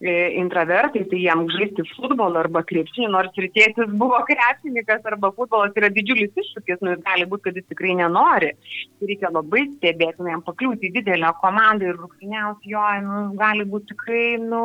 intravertai, 0.00 1.02
tai 1.10 1.18
jam 1.24 1.44
žaisti 1.50 1.82
futbolą 1.96 2.44
arba 2.44 2.62
krepšinį, 2.62 3.08
nors 3.10 3.34
ir 3.40 3.48
tėtis 3.50 3.90
buvo 3.98 4.20
krepšininkas 4.28 5.06
arba 5.10 5.32
futbolas 5.34 5.74
yra 5.74 5.90
didžiulis 5.90 6.38
iššūkis, 6.38 6.78
nu, 6.86 6.94
gali 7.02 7.26
būti, 7.26 7.48
kad 7.48 7.58
jis 7.58 7.66
tikrai 7.66 7.96
nenori. 7.98 8.52
Tai 8.98 9.08
reikia 9.10 9.32
labai 9.34 9.64
stebėti, 9.72 10.22
nu, 10.22 10.30
jam 10.30 10.44
pakliūti 10.46 10.86
į 10.86 10.94
didelę 11.00 11.32
komandą 11.42 11.90
ir 11.90 11.98
rūpiniausi 11.98 12.74
jo, 12.74 12.84
nu, 13.08 13.24
gali 13.40 13.66
būti 13.66 13.90
tikrai, 13.94 14.26
nu, 14.44 14.62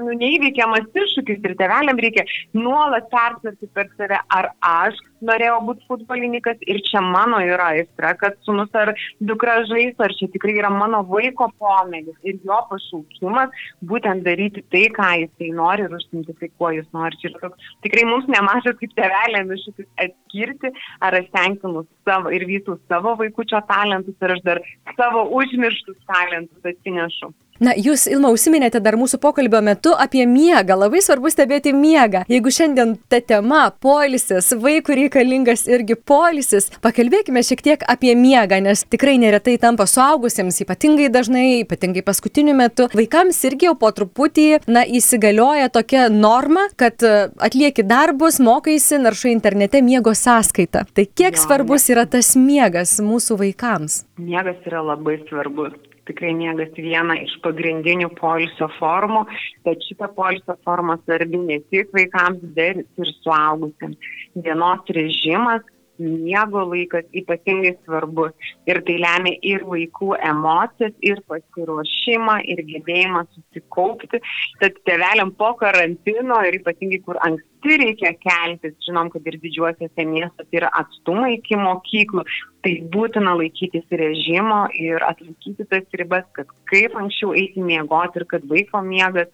nu, 0.00 0.08
neįveikiamas 0.22 0.88
iššūkis 1.04 1.44
ir 1.44 1.56
teveliam 1.60 2.00
reikia 2.00 2.24
nuolat 2.56 3.10
persvarti 3.12 3.68
per 3.76 3.92
save, 3.98 4.22
ar 4.32 4.54
aš 4.64 4.96
norėjau 5.24 5.60
būti 5.68 5.84
futbolininkas 5.88 6.64
ir 6.68 6.80
čia 6.84 7.00
mano 7.04 7.40
yra 7.44 7.70
aistra, 7.76 8.14
kad 8.20 8.36
sunus 8.48 8.72
ar 8.76 8.92
dukra 9.20 9.62
žais, 9.68 9.94
ar 10.00 10.12
čia 10.16 10.28
tikrai 10.32 10.56
yra 10.60 10.72
mano 10.72 11.02
vaiko 11.08 11.48
pomėgis 11.60 12.16
ir 12.24 12.40
jo 12.44 12.58
pašaukimas 12.70 13.52
būtent 13.84 14.24
daryti 14.26 14.45
daryti 14.46 14.62
tai, 14.70 14.88
ką 14.90 15.08
jisai 15.20 15.50
nori 15.54 15.84
ir 15.84 15.94
užsimti 15.94 16.34
tai, 16.38 16.48
kuo 16.58 16.70
jis 16.70 16.86
nori. 16.92 17.16
Čia 17.20 17.30
toks, 17.40 17.58
tikrai 17.82 18.04
mums 18.06 18.26
nemažas 18.28 18.76
kaip 18.78 18.92
tevelėm 18.96 19.52
iššūkis 19.52 19.86
atskirti, 20.04 20.72
ar 21.00 21.14
aš 21.14 21.28
tenkinu 21.32 21.86
savo 22.04 22.30
ir 22.30 22.46
vytų 22.46 22.78
savo 22.88 23.16
vaikučio 23.16 23.60
talentus, 23.68 24.16
ar 24.20 24.36
aš 24.36 24.42
dar 24.44 24.62
savo 24.96 25.26
užmirštus 25.38 25.98
talentus 26.06 26.64
atsinešu. 26.64 27.32
Na, 27.60 27.72
jūs, 27.72 28.04
Ilma, 28.10 28.30
užsiminėte 28.34 28.80
dar 28.84 28.98
mūsų 29.00 29.18
pokalbio 29.22 29.62
metu 29.64 29.94
apie 29.96 30.26
miegą. 30.28 30.76
Labai 30.76 31.00
svarbu 31.04 31.30
stebėti 31.32 31.72
miegą. 31.76 32.24
Jeigu 32.28 32.52
šiandien 32.52 32.96
ta 33.08 33.20
tema- 33.20 33.70
polisis, 33.86 34.52
vaikų 34.52 34.96
reikalingas 35.00 35.66
irgi 35.66 35.96
polisis, 35.96 36.68
pakalbėkime 36.84 37.40
šiek 37.40 37.62
tiek 37.62 37.84
apie 37.88 38.14
miegą, 38.14 38.60
nes 38.62 38.84
tikrai 38.84 39.16
neretai 39.18 39.58
tampa 39.58 39.84
suaugusiems, 39.84 40.60
ypatingai 40.64 41.08
dažnai, 41.08 41.64
ypatingai 41.64 42.02
paskutiniu 42.02 42.54
metu. 42.54 42.88
Vaikams 42.92 43.40
irgi 43.44 43.66
jau 43.68 43.74
po 43.74 43.90
truputį, 43.90 44.60
na, 44.66 44.84
įsigalioja 44.84 45.70
tokia 45.72 46.08
norma, 46.10 46.68
kad 46.76 47.02
e, 47.02 47.30
atlieki 47.38 47.82
darbus, 47.82 48.38
mokaisi, 48.38 48.98
naršai 48.98 49.32
internete 49.32 49.82
miego 49.82 50.10
sąskaitą. 50.10 50.86
Tai 50.94 51.06
kiek 51.06 51.36
svarbus 51.36 51.88
yra 51.88 52.06
tas 52.06 52.36
miegas 52.36 53.00
mūsų 53.00 53.38
vaikams? 53.38 54.04
Miegas 54.18 54.56
yra 54.66 54.82
labai 54.82 55.22
svarbus 55.28 55.72
tikrai 56.08 56.32
miegas 56.38 56.72
viena 56.76 57.16
iš 57.22 57.36
pagrindinių 57.44 58.10
poilsio 58.18 58.68
formų, 58.78 59.24
bet 59.66 59.84
šita 59.88 60.10
poilsio 60.16 60.56
forma 60.66 60.98
svarbi 61.04 61.40
ne 61.42 61.60
tik 61.72 61.92
vaikams, 61.96 62.42
bet 62.56 62.84
ir 62.84 63.14
suaugusiems. 63.22 64.12
Dienos 64.36 64.94
režimas 64.96 65.64
miego 65.98 66.64
laikas 66.70 67.06
ypatingai 67.16 67.74
svarbus 67.84 68.32
ir 68.68 68.80
tai 68.86 68.96
lemia 69.00 69.36
ir 69.42 69.64
vaikų 69.68 70.12
emocijas, 70.30 70.94
ir 71.00 71.22
pasiruošimą, 71.30 72.38
ir 72.52 72.62
gebėjimą 72.70 73.24
susikaupti. 73.32 74.20
Tad 74.60 74.78
teveliam 74.88 75.32
po 75.38 75.52
karantino 75.60 76.40
ir 76.46 76.60
ypatingai 76.60 77.02
kur 77.06 77.20
anksti 77.26 77.80
reikia 77.82 78.12
keltis, 78.22 78.76
žinom, 78.86 79.10
kad 79.14 79.26
ir 79.26 79.40
didžiuosiuose 79.42 80.06
miestuose 80.10 80.60
yra 80.60 80.70
atstumai 80.82 81.36
iki 81.38 81.58
mokyklų, 81.60 82.26
tai 82.66 82.76
būtina 82.92 83.36
laikytis 83.38 83.86
režimo 84.02 84.66
ir 84.78 85.02
atlaikyti 85.06 85.68
tas 85.70 85.98
ribas, 85.98 86.26
kad 86.36 86.50
kaip 86.70 86.96
anksčiau 86.98 87.34
eiti 87.36 87.62
miegoti 87.62 88.22
ir 88.22 88.28
kad 88.30 88.48
vaiko 88.50 88.82
miegas 88.86 89.30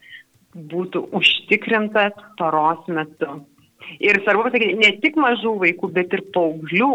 būtų 0.52 1.06
užtikrintas 1.16 2.12
paros 2.38 2.84
metu. 2.88 3.40
Ir 4.02 4.20
svarbu 4.22 4.46
pasakyti, 4.48 4.78
ne 4.80 4.92
tik 5.02 5.18
mažų 5.20 5.56
vaikų, 5.62 5.92
bet 5.96 6.14
ir 6.16 6.24
paauglių. 6.34 6.92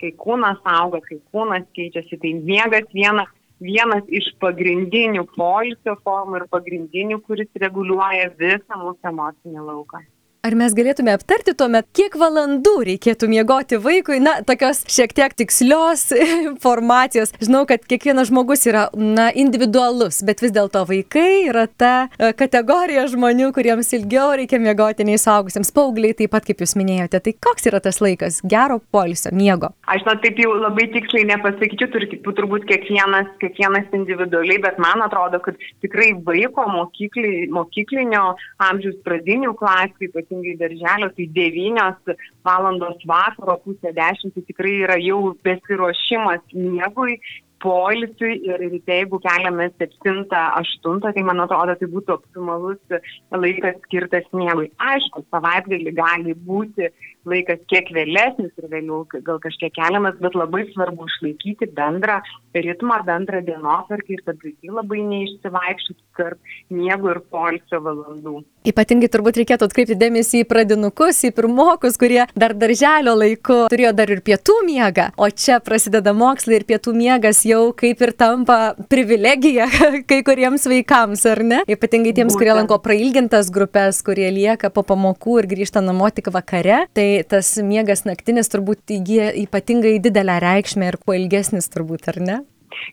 Kai 0.00 0.10
kūnas 0.20 0.60
auga, 0.68 1.00
kai 1.04 1.20
kūnas 1.32 1.66
keičiasi, 1.76 2.18
tai 2.20 2.34
miegas 2.38 2.88
vienas, 2.94 3.30
vienas 3.62 4.04
iš 4.08 4.32
pagrindinių 4.42 5.24
poilsio 5.36 5.96
formų 6.04 6.42
ir 6.42 6.48
pagrindinių, 6.52 7.20
kuris 7.28 7.48
reguliuoja 7.62 8.32
visą 8.40 8.80
mūsų 8.82 9.12
emocinį 9.12 9.68
lauką. 9.70 10.02
Ar 10.44 10.52
mes 10.60 10.74
galėtume 10.76 11.08
aptarti 11.16 11.54
tuomet, 11.56 11.86
kiek 11.96 12.18
valandų 12.20 12.74
reikėtų 12.84 13.30
miegoti 13.32 13.78
vaikui, 13.80 14.18
na, 14.20 14.34
tokios 14.44 14.82
šiek 14.92 15.14
tiek 15.16 15.32
tikslios 15.32 16.10
informacijos. 16.50 17.30
Žinau, 17.40 17.62
kad 17.70 17.86
kiekvienas 17.88 18.28
žmogus 18.28 18.66
yra, 18.68 18.82
na, 18.92 19.30
individualus, 19.32 20.18
bet 20.28 20.42
vis 20.44 20.52
dėlto 20.52 20.82
vaikai 20.90 21.46
yra 21.48 21.62
ta 21.64 21.92
e, 22.18 22.34
kategorija 22.36 23.06
žmonių, 23.08 23.54
kuriems 23.56 23.94
ilgiau 23.96 24.34
reikia 24.36 24.60
miegoti 24.60 25.06
nei 25.08 25.16
suaugusiems. 25.22 25.72
Paugliai 25.72 26.12
taip 26.18 26.34
pat, 26.36 26.44
kaip 26.44 26.60
jūs 26.60 26.76
minėjote, 26.76 27.22
tai 27.24 27.34
koks 27.48 27.70
yra 27.72 27.80
tas 27.80 28.02
laikas 28.04 28.42
gero 28.44 28.82
polisio, 28.92 29.32
miego? 29.32 29.72
Aš 29.96 30.04
na 30.04 30.18
taip 30.20 30.44
jau 30.44 30.52
labai 30.58 30.90
tiksliai 30.92 31.24
nepasakyčiau, 31.32 31.88
turbūt 32.28 32.68
kiekvienas, 32.68 33.32
kiekvienas 33.40 33.96
individualiai, 33.96 34.60
bet 34.68 34.76
man 34.76 35.08
atrodo, 35.08 35.40
kad 35.48 35.56
tikrai 35.80 36.12
vaiko 36.28 36.68
mokykli, 36.68 37.48
mokyklinio 37.56 38.34
amžiaus 38.68 39.00
pradinių 39.08 39.56
klasių, 39.56 40.10
ypatingai 40.10 40.33
ypatingai 40.34 40.56
darželio, 40.58 41.10
tai 41.14 41.26
9 41.26 42.16
valandos 42.44 43.02
vakaro, 43.06 43.58
pusė 43.64 43.92
10, 43.94 44.34
tai 44.34 44.42
tikrai 44.48 44.74
yra 44.84 44.98
jau 44.98 45.34
besiruošimas 45.44 46.42
miegui, 46.54 47.18
poilsiui 47.64 48.36
ir 48.44 48.60
ryte, 48.60 48.98
jeigu 49.00 49.20
keliame 49.24 49.70
7-8, 49.80 51.00
tai 51.04 51.24
man 51.26 51.42
atrodo, 51.44 51.76
tai 51.80 51.88
būtų 51.94 52.18
optimalus 52.18 53.00
laikas 53.32 53.80
skirtas 53.86 54.28
miegui. 54.36 54.68
Aišku, 54.92 55.24
savaitgalį 55.32 55.94
gali 55.96 56.36
būti 56.46 56.90
laikas 57.28 57.62
kiek 57.72 57.88
vėlesnis 57.96 58.52
ir 58.60 58.68
vėliau 58.72 59.04
gal 59.08 59.40
kažkiek 59.42 59.72
keliamas, 59.76 60.16
bet 60.20 60.36
labai 60.36 60.64
svarbu 60.72 61.08
išlaikyti 61.08 61.70
bendrą 61.76 62.20
ritmą, 62.54 63.00
bendrą 63.08 63.40
dienotvarkį 63.46 64.18
ir 64.18 64.24
kad 64.26 64.42
vaikai 64.44 64.74
labai 64.78 65.00
neišsivaikščiotų 65.08 66.02
tarp 66.18 66.54
miego 66.74 67.14
ir 67.14 67.22
poilsio 67.32 67.80
valandų. 67.84 68.42
Ypatingai 68.68 69.10
turbūt 69.12 69.40
reikėtų 69.40 69.68
atkreipti 69.68 69.96
dėmesį 70.00 70.44
į 70.44 70.48
pradinukus, 70.48 71.22
į 71.26 71.32
pirmokus, 71.36 71.98
kurie 72.00 72.22
dar 72.36 72.54
darželio 72.56 73.16
laiku 73.16 73.64
turėjo 73.72 73.92
dar 73.96 74.12
ir 74.12 74.22
pietų 74.24 74.60
miegą, 74.68 75.10
o 75.16 75.28
čia 75.28 75.58
prasideda 75.64 76.14
mokslai 76.16 76.60
ir 76.60 76.68
pietų 76.68 76.94
miegas 76.96 77.42
jau 77.48 77.53
kaip 77.78 78.00
ir 78.04 78.12
tampa 78.18 78.58
privilegija 78.90 79.66
kai 80.10 80.20
kuriems 80.26 80.66
vaikams, 80.70 81.24
ar 81.30 81.42
ne? 81.46 81.60
Ypatingai 81.70 82.14
tiems, 82.16 82.36
kurie 82.38 82.54
lanko 82.56 82.78
prailgintas 82.84 83.50
grupės, 83.54 84.02
kurie 84.06 84.30
lieka 84.34 84.72
po 84.74 84.84
pamokų 84.86 85.40
ir 85.42 85.50
grįžta 85.54 85.82
namo 85.84 86.10
tik 86.14 86.32
vakare, 86.34 86.84
tai 86.96 87.08
tas 87.28 87.54
miegas 87.64 88.04
naktinis 88.08 88.50
turbūt 88.52 88.96
įgyja 88.98 89.30
ypatingai 89.44 89.98
didelę 90.04 90.40
reikšmę 90.44 90.90
ir 90.92 91.00
kuo 91.02 91.16
ilgesnis 91.18 91.70
turbūt, 91.72 92.10
ar 92.14 92.20
ne? 92.24 92.40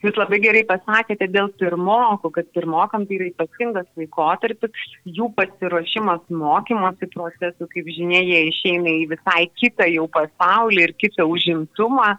Jūs 0.01 0.17
labai 0.19 0.39
gerai 0.43 0.61
pasakėte 0.67 1.27
dėl 1.31 1.49
pirmokų, 1.59 2.31
kad 2.35 2.49
pirmokam 2.55 3.05
tai 3.07 3.17
yra 3.17 3.29
ypatingas 3.31 3.87
laikotarpis, 3.99 4.85
jų 5.17 5.31
pasiruošimas 5.37 6.23
mokymosi 6.29 7.09
procesų, 7.15 7.67
kaip 7.73 7.91
žinia, 7.95 8.21
jie 8.21 8.45
išeina 8.51 8.95
į 9.01 9.05
visai 9.15 9.45
kitą 9.61 9.89
jau 9.91 10.07
pasaulį 10.13 10.87
ir 10.87 10.95
kitą 11.01 11.27
užimtumą. 11.29 12.13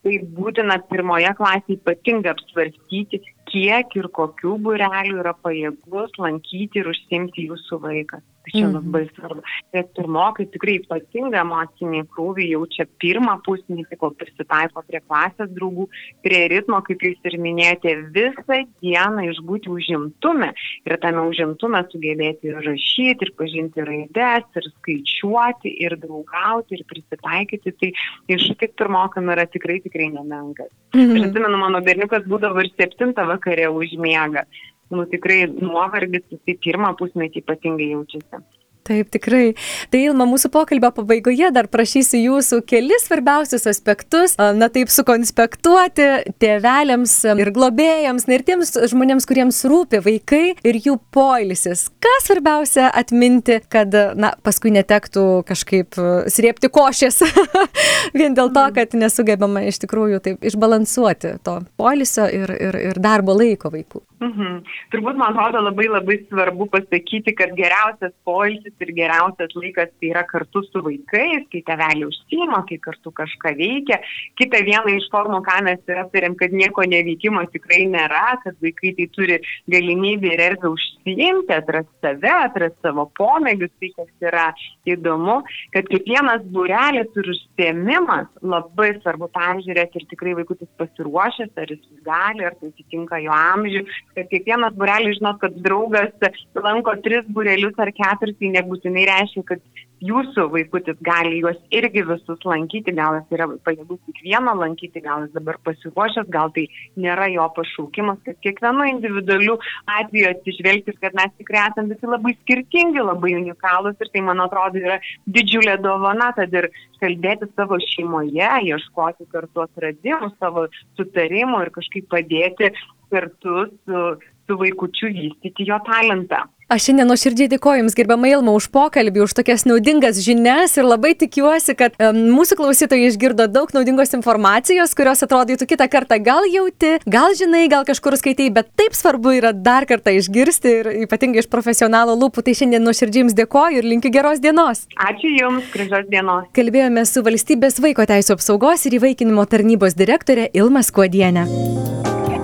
Tai 0.00 0.12
būtina 0.36 0.78
pirmoje 0.88 1.30
klasėje 1.36 1.76
ypatingai 1.76 2.32
apsvarstyti, 2.32 3.20
kiek 3.52 3.96
ir 4.00 4.08
kokių 4.16 4.54
burelių 4.64 5.18
yra 5.20 5.34
pajėgus 5.44 6.16
lankyti 6.24 6.80
ir 6.80 6.88
užsimti 6.94 7.50
jūsų 7.50 7.80
vaikas. 7.84 8.24
Tai 8.40 8.52
čia 8.54 8.66
mhm. 8.66 8.76
labai 8.78 9.02
svarbu. 9.12 9.42
Nes 9.76 9.88
pirmokai 9.96 10.46
tikrai 10.54 10.78
ypatingą 10.80 11.42
emocinį 11.42 12.00
krūvį 12.14 12.46
jaučia 12.54 12.86
pirmą 13.02 13.34
pusmetį, 13.44 13.98
kol 14.00 14.14
prisitaiko 14.16 14.80
prie 14.86 15.02
klasės 15.04 15.50
draugų, 15.58 15.86
prie 16.24 16.40
ritmo, 16.52 16.80
kaip 16.86 17.04
jūs 17.04 17.28
ir 17.28 17.36
minėjote, 17.44 17.94
visą 18.16 18.62
dieną 18.80 19.26
išbūti 19.28 19.68
užimtume 19.74 20.50
ir 20.88 20.96
tame 21.04 21.26
užimtume 21.28 21.82
sugebėti 21.92 22.48
ir 22.48 22.62
rašyti, 22.64 23.28
ir 23.28 23.34
pažinti 23.36 23.84
raides, 23.84 24.48
ir 24.56 24.70
skaičiuoti, 24.72 25.76
ir 25.84 25.98
draugauti, 26.00 26.80
ir 26.80 26.88
prisitaikyti. 26.88 27.76
Tai 27.76 27.92
iššūkis 28.36 28.76
pirmokam 28.80 29.28
yra 29.36 29.44
tikrai, 29.52 29.82
tikrai 29.84 30.08
nemenkas. 30.16 30.72
Mhm. 30.96 31.12
Aš 31.12 31.28
atsimenu, 31.28 31.60
mano 31.60 31.84
berniukas 31.84 32.24
būdavo 32.30 32.64
ir 32.64 32.72
septintą 32.72 33.28
vakare 33.28 33.68
užmiega 33.68 34.48
nu 34.94 35.06
tikrai 35.10 35.44
nuovargis, 35.50 36.26
jisai 36.32 36.56
pirmą 36.64 36.94
pusmetį 36.98 37.44
ypatingai 37.44 37.92
jaučiasi. 37.92 38.42
Taip, 38.90 39.10
tikrai. 39.12 39.52
Tai 39.92 40.00
Ilma, 40.02 40.24
mūsų 40.26 40.48
pokalbio 40.54 40.88
pabaigoje 40.96 41.50
dar 41.52 41.68
prašysiu 41.70 42.18
jūsų 42.18 42.62
kelis 42.68 43.04
svarbiausius 43.06 43.68
aspektus, 43.68 44.34
na 44.38 44.70
taip, 44.72 44.90
sukonspektuoti 44.90 46.06
tėveliams 46.40 47.14
ir 47.36 47.52
globėjams, 47.54 48.26
na 48.26 48.38
ir 48.38 48.44
tiems 48.48 48.72
žmonėms, 48.90 49.28
kuriems 49.28 49.60
rūpi 49.68 50.00
vaikai 50.02 50.42
ir 50.66 50.80
jų 50.80 50.96
poilisis. 51.14 51.86
Ką 52.02 52.16
svarbiausia 52.24 52.88
atminti, 52.88 53.60
kad, 53.70 53.94
na, 54.18 54.32
paskui 54.42 54.72
netektų 54.74 55.26
kažkaip 55.46 56.00
sriepti 56.32 56.72
košės, 56.72 57.22
vien 58.18 58.34
dėl 58.34 58.50
to, 58.56 58.64
kad 58.74 58.96
nesugebama 58.96 59.68
iš 59.68 59.84
tikrųjų 59.84 60.24
taip 60.24 60.50
išbalansuoti 60.50 61.36
to 61.44 61.60
poilisio 61.78 62.26
ir, 62.26 62.56
ir, 62.56 62.84
ir 62.90 63.02
darbo 63.02 63.36
laiko 63.36 63.70
vaikų. 63.70 64.02
Mhm. 64.20 64.58
Turbūt 64.92 65.16
man 65.16 65.32
atrodo 65.32 65.62
labai 65.64 65.86
labai 65.88 66.18
svarbu 66.26 66.66
pasakyti, 66.68 67.32
kad 67.38 67.54
geriausias 67.56 68.12
poilsis 68.28 68.74
ir 68.84 68.90
geriausias 68.92 69.54
laikas 69.56 69.88
tai 69.96 70.10
yra 70.10 70.26
kartu 70.28 70.60
su 70.66 70.82
vaikais, 70.84 71.46
kai 71.48 71.62
teveliai 71.64 72.04
užsima, 72.04 72.60
kai 72.68 72.76
kartu 72.84 73.14
kažką 73.16 73.54
veikia. 73.56 73.96
Kita 74.36 74.60
viena 74.66 74.92
iš 74.92 75.06
formų, 75.14 75.40
ką 75.46 75.56
mes 75.64 75.80
ir 75.88 76.02
aptarėm, 76.02 76.36
kad 76.36 76.52
nieko 76.52 76.84
neveikimo 76.84 77.46
tikrai 77.54 77.86
nėra, 77.88 78.34
kad 78.44 78.58
vaikai 78.60 78.92
tai 78.98 79.06
turi 79.16 79.38
galimybę 79.72 80.34
ir 80.34 80.44
erdvę 80.50 80.74
užsiimti, 80.74 81.56
atrasti 81.56 82.04
save, 82.04 82.34
atrasti 82.50 82.84
savo 82.84 83.08
pomėgius, 83.16 83.72
tai 83.80 83.92
kas 83.96 84.28
yra 84.28 84.46
įdomu, 84.84 85.38
kad 85.72 85.88
kiekvienas 85.88 86.44
būrelis 86.52 87.08
ir 87.16 87.32
užsiemimas 87.38 88.28
labai 88.44 88.92
svarbu 89.00 89.32
peržiūrėti 89.32 90.04
ir 90.04 90.06
tikrai 90.12 90.36
vaikutis 90.42 90.68
pasiruošęs, 90.76 91.56
ar 91.56 91.72
jis 91.72 92.04
gali, 92.04 92.44
ar 92.44 92.60
tai 92.60 92.68
atitinka 92.74 93.24
jo 93.24 93.32
amžių 93.32 93.86
kad 94.16 94.30
kiekvienas 94.32 94.74
burelis 94.78 95.18
žinot, 95.18 95.38
kad 95.42 95.54
draugas 95.64 96.12
lanko 96.54 96.96
tris 97.04 97.28
burelius 97.36 97.78
ar 97.78 97.92
keturis, 97.94 98.38
tai 98.40 98.52
nebūtinai 98.56 99.06
reiškia, 99.08 99.46
kad 99.52 99.86
jūsų 100.00 100.46
vaikutis 100.54 100.96
gali 101.04 101.40
juos 101.42 101.58
irgi 101.76 102.02
visus 102.08 102.44
lankyti, 102.48 102.92
gal 102.96 103.18
jis 103.18 103.34
yra 103.36 103.46
pajėgus 103.66 104.00
tik 104.06 104.22
vieną 104.24 104.54
lankyti, 104.56 105.02
gal 105.04 105.26
jis 105.26 105.34
dabar 105.34 105.58
pasiruošęs, 105.66 106.28
gal 106.32 106.52
tai 106.56 106.66
nėra 107.00 107.28
jo 107.32 107.46
pašaukimas, 107.56 108.20
kad 108.24 108.38
kiekvienu 108.44 108.86
individualiu 108.94 109.58
atveju 109.98 110.30
atsižvelgti, 110.32 110.96
kad 111.02 111.16
mes 111.18 111.34
tikrai 111.40 111.66
esame 111.68 111.94
visi 111.94 112.08
labai 112.08 112.32
skirtingi, 112.38 113.02
labai 113.04 113.34
unikalūs 113.42 114.00
ir 114.00 114.12
tai, 114.14 114.24
man 114.30 114.40
atrodo, 114.46 114.80
yra 114.80 115.00
didžiulė 115.28 115.76
dovana, 115.84 116.30
tad 116.38 116.56
ir 116.56 116.70
kalbėti 117.02 117.50
savo 117.52 117.80
šeimoje, 117.84 118.48
ieškoti 118.70 119.28
kartu 119.34 119.66
atradimų, 119.66 120.32
savo 120.40 120.66
sutarimų 120.96 121.66
ir 121.66 121.74
kažkaip 121.76 122.08
padėti 122.12 122.72
kartu 123.10 123.66
su, 123.84 124.06
su 124.46 124.58
vaikučiu 124.62 125.12
vystyti 125.14 125.68
jo 125.68 125.78
talentą. 125.86 126.46
Aš 126.70 126.84
šiandien 126.86 127.08
nuoširdžiai 127.10 127.50
dėkoju 127.50 127.80
Jums, 127.80 127.96
gerbama 127.98 128.28
Ilma, 128.30 128.52
už 128.54 128.68
pokalbį, 128.70 129.24
už 129.24 129.32
tokias 129.34 129.64
naudingas 129.66 130.20
žinias 130.22 130.76
ir 130.78 130.86
labai 130.86 131.16
tikiuosi, 131.18 131.74
kad 131.74 131.96
mūsų 131.98 132.60
klausytojai 132.60 133.08
išgirdo 133.08 133.48
daug 133.50 133.72
naudingos 133.74 134.14
informacijos, 134.14 134.94
kurios 134.94 135.24
atrodytų 135.26 135.66
kitą 135.72 135.88
kartą 135.90 136.20
gal 136.22 136.46
jauti, 136.46 136.92
gal 137.10 137.34
žinai, 137.34 137.64
gal 137.72 137.82
kažkur 137.88 138.14
skaitai, 138.20 138.46
bet 138.54 138.70
taip 138.78 138.94
svarbu 138.94 139.32
yra 139.40 139.50
dar 139.50 139.88
kartą 139.90 140.14
išgirsti 140.14 140.76
ir 140.76 140.92
ypatingai 141.08 141.42
iš 141.42 141.50
profesionalo 141.50 142.14
lūpų. 142.20 142.46
Tai 142.46 142.54
šiandien 142.62 142.86
nuoširdžiai 142.86 143.24
Jums 143.24 143.34
dėkoju 143.34 143.82
ir 143.82 143.90
linkiu 143.90 144.14
geros 144.14 144.38
dienos. 144.38 144.84
Ačiū 144.94 145.34
Jums, 145.40 145.66
gražios 145.74 146.06
dienos. 146.06 146.46
Kalbėjome 146.54 147.02
su 147.02 147.26
valstybės 147.26 147.82
vaiko 147.82 148.06
teisų 148.06 148.38
apsaugos 148.38 148.86
ir 148.86 149.00
įvaikinimo 149.00 149.42
tarnybos 149.50 149.98
direktorė 149.98 150.52
Ilma 150.54 150.86
Skuodienė. 150.86 151.48